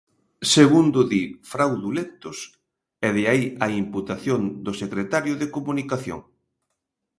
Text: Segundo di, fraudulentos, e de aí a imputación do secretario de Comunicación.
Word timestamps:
Segundo 0.55 0.99
di, 1.11 1.21
fraudulentos, 1.51 2.37
e 3.07 3.09
de 3.15 3.23
aí 3.31 3.45
a 3.65 3.67
imputación 3.83 4.41
do 4.65 4.73
secretario 4.81 5.33
de 5.41 5.47
Comunicación. 5.55 6.19